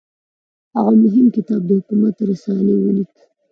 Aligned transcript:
هغه 0.75 0.91
مهم 1.03 1.27
کتاب 1.35 1.61
د 1.65 1.69
حکومت 1.79 2.15
رسالې 2.31 2.73
ولیکه. 2.77 3.23